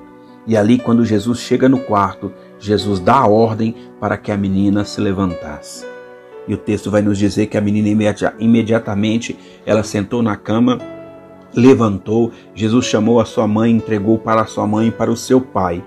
E 0.46 0.56
ali, 0.58 0.78
quando 0.78 1.06
Jesus 1.06 1.40
chega 1.40 1.70
no 1.70 1.80
quarto, 1.80 2.32
Jesus 2.60 3.00
dá 3.00 3.16
a 3.16 3.28
ordem 3.28 3.76
para 4.00 4.18
que 4.18 4.32
a 4.32 4.38
menina 4.38 4.84
se 4.84 5.02
levantasse. 5.02 5.86
E 6.48 6.54
o 6.54 6.58
texto 6.58 6.90
vai 6.90 7.02
nos 7.02 7.18
dizer 7.18 7.48
que 7.48 7.58
a 7.58 7.62
menina 7.62 7.88
imediatamente 8.40 9.38
ela 9.66 9.84
sentou 9.84 10.24
na 10.24 10.36
cama, 10.36 10.80
levantou, 11.54 12.32
Jesus 12.56 12.86
chamou 12.86 13.20
a 13.20 13.26
sua 13.26 13.48
mãe, 13.48 13.72
entregou 13.72 14.18
para 14.18 14.42
a 14.42 14.48
sua 14.48 14.66
mãe 14.66 14.88
e 14.88 14.92
para 14.92 15.12
o 15.12 15.18
seu 15.18 15.40
pai. 15.40 15.84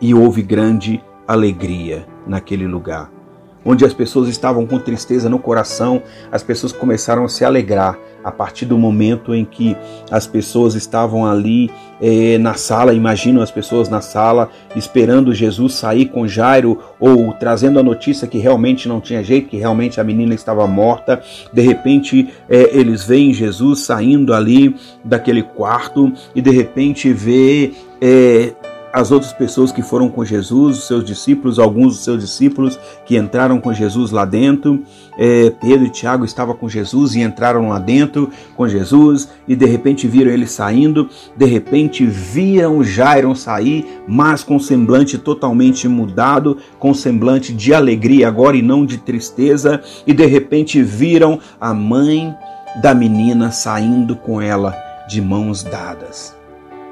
E 0.00 0.14
houve 0.14 0.42
grande 0.42 1.02
alegria 1.26 2.06
naquele 2.26 2.66
lugar 2.66 3.17
onde 3.64 3.84
as 3.84 3.92
pessoas 3.92 4.28
estavam 4.28 4.66
com 4.66 4.78
tristeza 4.78 5.28
no 5.28 5.38
coração, 5.38 6.02
as 6.30 6.42
pessoas 6.42 6.72
começaram 6.72 7.24
a 7.24 7.28
se 7.28 7.44
alegrar 7.44 7.98
a 8.22 8.32
partir 8.32 8.66
do 8.66 8.76
momento 8.76 9.34
em 9.34 9.44
que 9.44 9.76
as 10.10 10.26
pessoas 10.26 10.74
estavam 10.74 11.26
ali 11.26 11.70
eh, 12.00 12.36
na 12.38 12.54
sala, 12.54 12.92
imaginam 12.92 13.42
as 13.42 13.50
pessoas 13.50 13.88
na 13.88 14.00
sala 14.00 14.50
esperando 14.76 15.32
Jesus 15.32 15.74
sair 15.74 16.06
com 16.06 16.26
Jairo 16.26 16.78
ou 17.00 17.32
trazendo 17.32 17.78
a 17.78 17.82
notícia 17.82 18.28
que 18.28 18.38
realmente 18.38 18.88
não 18.88 19.00
tinha 19.00 19.22
jeito, 19.22 19.48
que 19.48 19.56
realmente 19.56 20.00
a 20.00 20.04
menina 20.04 20.34
estava 20.34 20.66
morta. 20.66 21.22
De 21.52 21.62
repente 21.62 22.28
eh, 22.48 22.70
eles 22.72 23.04
veem 23.04 23.32
Jesus 23.32 23.80
saindo 23.80 24.34
ali 24.34 24.76
daquele 25.04 25.42
quarto 25.42 26.12
e 26.34 26.42
de 26.42 26.50
repente 26.50 27.12
vê 27.12 27.72
eh, 28.00 28.52
as 28.92 29.10
outras 29.10 29.32
pessoas 29.32 29.70
que 29.70 29.82
foram 29.82 30.08
com 30.08 30.24
Jesus, 30.24 30.78
os 30.78 30.86
seus 30.86 31.04
discípulos, 31.04 31.58
alguns 31.58 31.94
dos 31.94 32.04
seus 32.04 32.20
discípulos 32.20 32.78
que 33.04 33.16
entraram 33.16 33.60
com 33.60 33.72
Jesus 33.72 34.10
lá 34.10 34.24
dentro. 34.24 34.82
É, 35.18 35.50
Pedro 35.50 35.86
e 35.86 35.90
Tiago 35.90 36.24
estavam 36.24 36.54
com 36.54 36.68
Jesus 36.68 37.14
e 37.14 37.20
entraram 37.20 37.68
lá 37.68 37.78
dentro 37.78 38.30
com 38.56 38.66
Jesus 38.66 39.28
e 39.46 39.54
de 39.54 39.66
repente 39.66 40.06
viram 40.06 40.30
ele 40.30 40.46
saindo. 40.46 41.08
De 41.36 41.44
repente 41.44 42.06
viram 42.06 42.82
Jairo 42.82 43.34
sair, 43.34 43.86
mas 44.06 44.42
com 44.42 44.58
semblante 44.58 45.18
totalmente 45.18 45.86
mudado, 45.86 46.56
com 46.78 46.94
semblante 46.94 47.52
de 47.52 47.74
alegria 47.74 48.28
agora 48.28 48.56
e 48.56 48.62
não 48.62 48.86
de 48.86 48.98
tristeza. 48.98 49.82
E 50.06 50.14
de 50.14 50.24
repente 50.24 50.82
viram 50.82 51.38
a 51.60 51.74
mãe 51.74 52.34
da 52.80 52.94
menina 52.94 53.50
saindo 53.50 54.16
com 54.16 54.40
ela 54.40 54.74
de 55.08 55.20
mãos 55.20 55.62
dadas. 55.62 56.37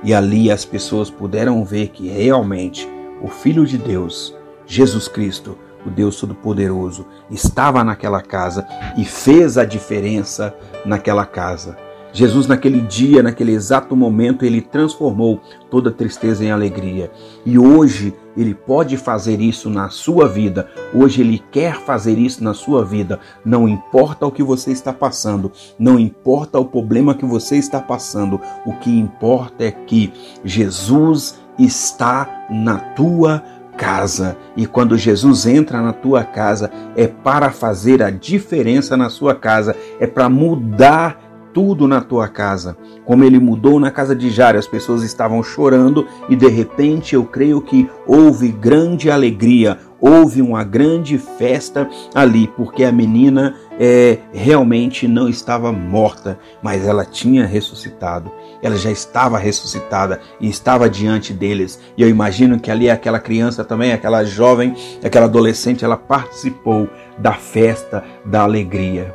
E 0.07 0.15
ali 0.15 0.53
as 0.53 0.65
pessoas 0.65 1.11
puderam 1.11 1.65
ver 1.65 1.89
que 1.89 2.07
realmente 2.07 2.89
o 3.21 3.27
Filho 3.27 3.67
de 3.67 3.77
Deus, 3.77 4.33
Jesus 4.65 5.09
Cristo, 5.09 5.59
o 5.85 5.91
Deus 5.91 6.21
Todo-Poderoso, 6.21 7.05
estava 7.29 7.83
naquela 7.83 8.23
casa 8.23 8.65
e 8.97 9.05
fez 9.05 9.59
a 9.59 9.65
diferença 9.65 10.55
naquela 10.85 11.27
casa. 11.27 11.77
Jesus, 12.17 12.47
naquele 12.47 12.81
dia, 12.81 13.23
naquele 13.23 13.53
exato 13.53 13.95
momento, 13.95 14.43
ele 14.43 14.63
transformou 14.63 15.39
toda 15.71 15.91
tristeza 15.91 16.43
em 16.43 16.51
alegria. 16.51 17.11
E 17.45 17.59
hoje 17.59 18.15
ele 18.35 18.55
pode 18.55 18.97
fazer 18.97 19.39
isso 19.39 19.69
na 19.69 19.91
sua 19.91 20.27
vida. 20.27 20.67
Hoje 20.95 21.21
ele 21.21 21.45
quer 21.53 21.79
fazer 21.83 22.17
isso 22.17 22.43
na 22.43 22.55
sua 22.55 22.83
vida. 22.83 23.21
Não 23.45 23.69
importa 23.69 24.25
o 24.25 24.33
que 24.33 24.43
você 24.43 24.73
está 24.73 24.95
passando, 24.95 25.53
não 25.79 25.99
importa 25.99 26.59
o 26.59 26.65
problema 26.65 27.15
que 27.15 27.27
você 27.27 27.59
está 27.59 27.83
passando. 27.83 28.41
O 28.65 28.73
que 28.79 28.89
importa 28.89 29.65
é 29.65 29.71
que 29.71 30.11
Jesus 30.43 31.39
está 31.59 32.47
na 32.49 32.79
tua 32.79 33.43
casa. 33.77 34.39
E 34.57 34.67
quando 34.67 34.97
Jesus 34.97 35.45
entra 35.45 35.83
na 35.83 35.93
tua 35.93 36.25
casa, 36.25 36.71
é 36.97 37.07
para 37.07 37.51
fazer 37.51 38.03
a 38.03 38.09
diferença 38.09 38.97
na 38.97 39.11
sua 39.11 39.35
casa, 39.35 39.77
é 40.01 40.07
para 40.07 40.31
mudar 40.31 41.26
tudo 41.57 41.89
na 41.89 42.03
tua 42.03 42.29
casa. 42.29 42.77
Como 43.07 43.25
ele 43.25 43.41
mudou 43.41 43.81
na 43.81 43.91
casa 43.91 44.15
de 44.15 44.29
Jairo, 44.29 44.59
as 44.59 44.67
pessoas 44.67 45.03
estavam 45.03 45.43
chorando 45.43 46.07
e 46.29 46.37
de 46.37 46.49
repente 46.49 47.15
eu 47.15 47.25
creio 47.25 47.63
que 47.63 47.89
houve 48.07 48.53
grande 48.53 49.11
alegria, 49.11 49.79
houve 49.99 50.43
uma 50.43 50.63
grande 50.63 51.17
festa 51.17 51.89
ali, 52.15 52.47
porque 52.47 52.85
a 52.85 52.93
menina 52.93 53.55
é, 53.81 54.19
realmente 54.35 55.09
não 55.09 55.31
estava 55.31 55.73
morta, 55.73 56.39
mas 56.63 56.87
ela 56.87 57.07
tinha 57.07 57.47
ressuscitado. 57.47 58.31
Ela 58.63 58.77
já 58.77 58.91
estava 58.91 59.39
ressuscitada 59.39 60.21
e 60.39 60.51
estava 60.51 60.91
diante 60.91 61.33
deles. 61.33 61.81
E 61.97 62.03
eu 62.03 62.09
imagino 62.11 62.61
que 62.61 62.71
ali 62.71 62.91
aquela 62.91 63.19
criança 63.19 63.65
também, 63.65 63.93
aquela 63.93 64.25
jovem, 64.25 64.75
aquela 65.03 65.25
adolescente, 65.25 65.87
ela 65.87 65.97
participou 65.97 66.87
da 67.17 67.33
festa 67.33 68.05
da 68.27 68.43
alegria. 68.43 69.15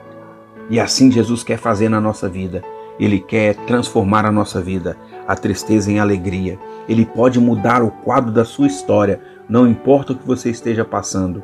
E 0.71 0.79
assim 0.79 1.11
Jesus 1.11 1.43
quer 1.43 1.57
fazer 1.57 1.89
na 1.89 1.99
nossa 1.99 2.29
vida. 2.29 2.63
Ele 2.97 3.19
quer 3.19 3.55
transformar 3.67 4.25
a 4.25 4.31
nossa 4.31 4.61
vida, 4.61 4.95
a 5.27 5.35
tristeza 5.35 5.91
em 5.91 5.99
alegria. 5.99 6.57
Ele 6.87 7.05
pode 7.05 7.41
mudar 7.41 7.83
o 7.83 7.91
quadro 7.91 8.31
da 8.31 8.45
sua 8.45 8.67
história, 8.67 9.19
não 9.49 9.67
importa 9.67 10.13
o 10.13 10.15
que 10.15 10.25
você 10.25 10.49
esteja 10.49 10.85
passando. 10.85 11.43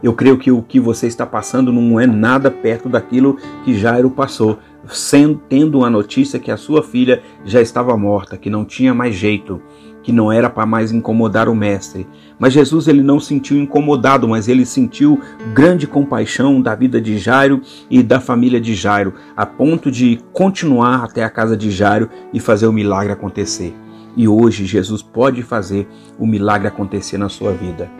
Eu 0.00 0.12
creio 0.12 0.38
que 0.38 0.52
o 0.52 0.62
que 0.62 0.78
você 0.78 1.08
está 1.08 1.26
passando 1.26 1.72
não 1.72 1.98
é 1.98 2.06
nada 2.06 2.48
perto 2.48 2.88
daquilo 2.88 3.38
que 3.64 3.76
Jairo 3.76 4.10
passou, 4.10 4.58
sendo, 4.86 5.40
tendo 5.48 5.84
a 5.84 5.90
notícia 5.90 6.38
que 6.38 6.50
a 6.50 6.56
sua 6.56 6.80
filha 6.80 7.22
já 7.44 7.60
estava 7.60 7.96
morta, 7.96 8.36
que 8.36 8.50
não 8.50 8.64
tinha 8.64 8.94
mais 8.94 9.16
jeito 9.16 9.60
que 10.04 10.12
não 10.12 10.30
era 10.30 10.50
para 10.50 10.66
mais 10.66 10.92
incomodar 10.92 11.48
o 11.48 11.54
mestre. 11.54 12.06
Mas 12.38 12.52
Jesus 12.52 12.86
ele 12.86 13.02
não 13.02 13.18
sentiu 13.18 13.56
incomodado, 13.56 14.28
mas 14.28 14.46
ele 14.46 14.66
sentiu 14.66 15.18
grande 15.54 15.86
compaixão 15.86 16.60
da 16.60 16.74
vida 16.74 17.00
de 17.00 17.16
Jairo 17.18 17.62
e 17.90 18.02
da 18.02 18.20
família 18.20 18.60
de 18.60 18.74
Jairo, 18.74 19.14
a 19.34 19.46
ponto 19.46 19.90
de 19.90 20.20
continuar 20.32 21.02
até 21.02 21.24
a 21.24 21.30
casa 21.30 21.56
de 21.56 21.70
Jairo 21.70 22.10
e 22.32 22.38
fazer 22.38 22.66
o 22.66 22.72
milagre 22.72 23.12
acontecer. 23.12 23.74
E 24.14 24.28
hoje 24.28 24.66
Jesus 24.66 25.02
pode 25.02 25.42
fazer 25.42 25.88
o 26.18 26.26
milagre 26.26 26.68
acontecer 26.68 27.16
na 27.16 27.30
sua 27.30 27.52
vida. 27.52 27.90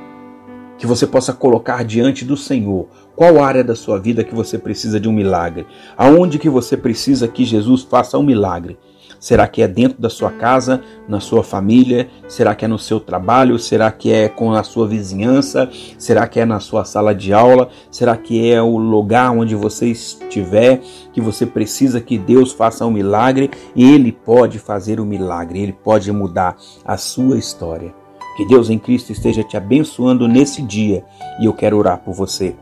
Que 0.77 0.87
você 0.87 1.07
possa 1.07 1.33
colocar 1.33 1.83
diante 1.85 2.25
do 2.25 2.37
Senhor 2.37 2.89
qual 3.17 3.43
área 3.43 3.65
da 3.65 3.75
sua 3.75 3.99
vida 3.99 4.23
que 4.23 4.35
você 4.35 4.59
precisa 4.59 5.01
de 5.01 5.09
um 5.09 5.13
milagre, 5.13 5.67
aonde 5.97 6.39
que 6.39 6.51
você 6.51 6.77
precisa 6.77 7.27
que 7.27 7.45
Jesus 7.45 7.83
faça 7.83 8.19
um 8.19 8.23
milagre. 8.23 8.77
Será 9.25 9.49
que 9.49 9.63
é 9.63 9.67
dentro 9.67 10.03
da 10.03 10.11
sua 10.11 10.31
casa, 10.31 10.83
na 11.09 11.19
sua 11.19 11.43
família? 11.43 12.11
Será 12.29 12.55
que 12.55 12.67
é 12.67 12.69
no 12.69 12.79
seu 12.79 13.01
trabalho? 13.01 13.59
Será 13.59 13.91
que 13.91 14.13
é 14.13 14.29
com 14.29 14.53
a 14.53 14.63
sua 14.63 14.87
vizinhança? 14.87 15.67
Será 15.97 16.29
que 16.29 16.41
é 16.41 16.45
na 16.45 16.61
sua 16.61 16.85
sala 16.85 17.15
de 17.15 17.33
aula? 17.33 17.71
Será 17.91 18.19
que 18.19 18.53
é 18.53 18.61
o 18.61 18.77
lugar 18.77 19.31
onde 19.31 19.55
você 19.55 19.87
estiver 19.87 20.83
que 21.11 21.23
você 21.23 21.47
precisa 21.47 22.03
que 22.03 22.19
Deus 22.19 22.53
faça 22.53 22.85
um 22.85 22.91
milagre? 22.91 23.51
Ele 23.75 24.13
pode 24.13 24.59
fazer 24.59 25.01
o 25.01 25.05
um 25.05 25.07
milagre, 25.07 25.59
Ele 25.59 25.73
pode 25.73 26.13
mudar 26.13 26.59
a 26.85 26.99
sua 26.99 27.39
história. 27.39 27.95
Que 28.37 28.47
Deus 28.47 28.69
em 28.69 28.79
Cristo 28.79 29.11
esteja 29.11 29.43
te 29.43 29.57
abençoando 29.57 30.29
nesse 30.29 30.61
dia 30.61 31.03
e 31.41 31.47
eu 31.47 31.55
quero 31.55 31.79
orar 31.79 31.97
por 32.05 32.13
você. 32.13 32.55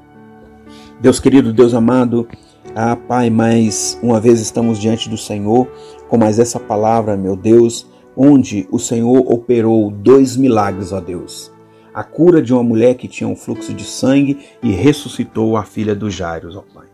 Deus 1.01 1.19
querido, 1.19 1.53
Deus 1.53 1.75
amado, 1.75 2.29
ah, 2.75 2.97
Pai, 2.97 3.29
mais 3.29 3.99
uma 4.03 4.19
vez 4.19 4.41
estamos 4.41 4.79
diante 4.79 5.09
do 5.09 5.19
Senhor 5.19 5.69
com 6.09 6.17
mais 6.17 6.39
essa 6.39 6.59
palavra, 6.59 7.17
meu 7.17 7.37
Deus, 7.37 7.87
onde 8.17 8.67
o 8.71 8.79
Senhor 8.79 9.19
operou 9.31 9.91
dois 9.91 10.37
milagres, 10.37 10.93
ó 10.93 11.01
Deus. 11.01 11.53
A 11.93 12.03
cura 12.03 12.41
de 12.41 12.53
uma 12.53 12.63
mulher 12.63 12.95
que 12.95 13.09
tinha 13.09 13.29
um 13.29 13.37
fluxo 13.37 13.75
de 13.75 13.85
sangue 13.85 14.39
e 14.63 14.71
ressuscitou 14.71 15.57
a 15.57 15.65
filha 15.65 15.95
do 15.95 16.11
Jairo, 16.11 16.49
ó 16.57 16.63
Pai. 16.75 16.87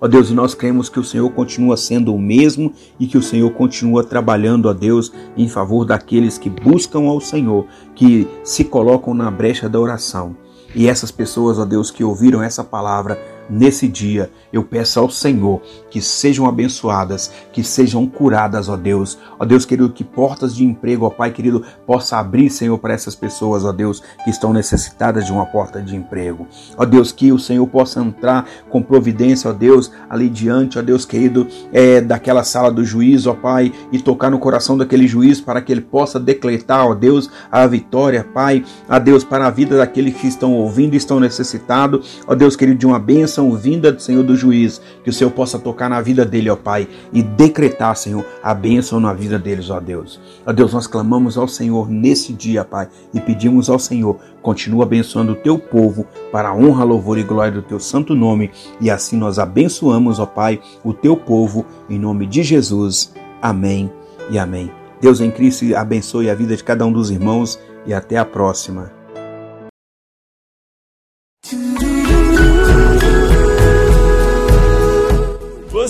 Ó 0.00 0.08
Deus, 0.08 0.30
e 0.30 0.34
nós 0.34 0.54
cremos 0.54 0.88
que 0.88 0.98
o 0.98 1.04
Senhor 1.04 1.30
continua 1.30 1.76
sendo 1.76 2.12
o 2.14 2.18
mesmo 2.18 2.72
e 2.98 3.06
que 3.06 3.18
o 3.18 3.22
Senhor 3.22 3.50
continua 3.52 4.02
trabalhando, 4.02 4.66
ó 4.66 4.72
Deus, 4.72 5.12
em 5.36 5.46
favor 5.48 5.84
daqueles 5.84 6.38
que 6.38 6.50
buscam 6.50 7.06
ao 7.06 7.20
Senhor, 7.20 7.66
que 7.94 8.26
se 8.42 8.64
colocam 8.64 9.14
na 9.14 9.30
brecha 9.30 9.68
da 9.68 9.78
oração. 9.78 10.34
E 10.74 10.88
essas 10.88 11.10
pessoas, 11.10 11.58
ó 11.58 11.64
Deus, 11.64 11.90
que 11.90 12.02
ouviram 12.02 12.42
essa 12.42 12.64
palavra, 12.64 13.20
nesse 13.50 13.88
dia, 13.88 14.30
eu 14.52 14.62
peço 14.62 15.00
ao 15.00 15.10
Senhor 15.10 15.60
que 15.90 16.00
sejam 16.00 16.46
abençoadas, 16.46 17.32
que 17.52 17.62
sejam 17.62 18.06
curadas, 18.06 18.68
ó 18.68 18.76
Deus. 18.76 19.18
Ó 19.38 19.44
Deus 19.44 19.64
querido, 19.64 19.90
que 19.90 20.04
portas 20.04 20.54
de 20.54 20.64
emprego, 20.64 21.04
ó 21.04 21.10
Pai 21.10 21.30
querido, 21.30 21.64
possa 21.86 22.18
abrir, 22.18 22.50
Senhor, 22.50 22.78
para 22.78 22.94
essas 22.94 23.14
pessoas, 23.14 23.64
ó 23.64 23.72
Deus, 23.72 24.02
que 24.24 24.30
estão 24.30 24.52
necessitadas 24.52 25.26
de 25.26 25.32
uma 25.32 25.46
porta 25.46 25.82
de 25.82 25.96
emprego. 25.96 26.46
Ó 26.76 26.84
Deus, 26.84 27.12
que 27.12 27.32
o 27.32 27.38
Senhor 27.38 27.66
possa 27.66 28.00
entrar 28.00 28.46
com 28.68 28.82
providência, 28.82 29.50
ó 29.50 29.52
Deus, 29.52 29.90
ali 30.08 30.28
diante, 30.28 30.78
ó 30.78 30.82
Deus 30.82 31.04
querido, 31.04 31.46
é, 31.72 32.00
daquela 32.00 32.44
sala 32.44 32.70
do 32.70 32.84
juiz, 32.84 33.26
ó 33.26 33.34
Pai, 33.34 33.72
e 33.90 33.98
tocar 33.98 34.30
no 34.30 34.38
coração 34.38 34.78
daquele 34.78 35.06
juiz 35.06 35.40
para 35.40 35.60
que 35.60 35.72
ele 35.72 35.80
possa 35.80 36.20
decretar, 36.20 36.86
ó 36.86 36.94
Deus, 36.94 37.30
a 37.50 37.66
vitória, 37.66 38.24
Pai, 38.32 38.64
a 38.88 38.98
Deus, 38.98 39.24
para 39.24 39.46
a 39.46 39.50
vida 39.50 39.76
daqueles 39.76 40.14
que 40.14 40.26
estão 40.26 40.54
ouvindo 40.54 40.94
e 40.94 40.96
estão 40.96 41.18
necessitados, 41.18 42.20
ó 42.26 42.34
Deus 42.34 42.54
querido, 42.54 42.78
de 42.78 42.86
uma 42.86 42.98
bênção 42.98 43.39
bênção 43.40 43.56
vinda 43.56 43.90
do 43.90 44.02
Senhor 44.02 44.22
do 44.22 44.36
juiz, 44.36 44.80
que 45.02 45.10
o 45.10 45.12
Senhor 45.12 45.30
possa 45.30 45.58
tocar 45.58 45.88
na 45.88 46.00
vida 46.00 46.24
dele, 46.24 46.50
ó 46.50 46.56
Pai, 46.56 46.86
e 47.12 47.22
decretar, 47.22 47.96
Senhor, 47.96 48.24
a 48.42 48.52
bênção 48.52 49.00
na 49.00 49.14
vida 49.14 49.38
deles, 49.38 49.70
ó 49.70 49.80
Deus. 49.80 50.20
Ó 50.46 50.52
Deus, 50.52 50.74
nós 50.74 50.86
clamamos 50.86 51.38
ao 51.38 51.48
Senhor 51.48 51.88
nesse 51.88 52.32
dia, 52.32 52.64
Pai, 52.64 52.88
e 53.14 53.20
pedimos 53.20 53.70
ao 53.70 53.78
Senhor, 53.78 54.18
continua 54.42 54.84
abençoando 54.84 55.32
o 55.32 55.36
teu 55.36 55.58
povo 55.58 56.06
para 56.30 56.50
a 56.50 56.54
honra, 56.54 56.84
louvor 56.84 57.18
e 57.18 57.22
glória 57.22 57.52
do 57.52 57.62
teu 57.62 57.80
santo 57.80 58.14
nome, 58.14 58.50
e 58.80 58.90
assim 58.90 59.16
nós 59.16 59.38
abençoamos, 59.38 60.18
ó 60.18 60.26
Pai, 60.26 60.60
o 60.84 60.92
teu 60.92 61.16
povo, 61.16 61.64
em 61.88 61.98
nome 61.98 62.26
de 62.26 62.42
Jesus. 62.42 63.12
Amém 63.40 63.90
e 64.30 64.38
amém. 64.38 64.70
Deus 65.00 65.20
em 65.20 65.30
Cristo 65.30 65.64
abençoe 65.74 66.28
a 66.28 66.34
vida 66.34 66.54
de 66.54 66.62
cada 66.62 66.84
um 66.84 66.92
dos 66.92 67.10
irmãos 67.10 67.58
e 67.86 67.94
até 67.94 68.18
a 68.18 68.24
próxima. 68.24 68.99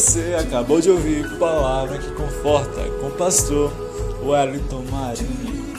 Você 0.00 0.34
acabou 0.34 0.80
de 0.80 0.90
ouvir 0.90 1.28
Palavra 1.36 1.98
que 1.98 2.10
Conforta 2.12 2.80
com 2.98 3.08
o 3.08 3.10
pastor 3.10 3.70
Wellington 4.24 4.82
Marinho. 4.90 5.69